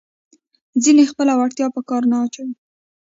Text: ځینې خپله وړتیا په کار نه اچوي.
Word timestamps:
ځینې 0.83 1.03
خپله 1.11 1.33
وړتیا 1.39 1.67
په 1.75 1.81
کار 1.89 2.03
نه 2.11 2.17
اچوي. 2.25 2.53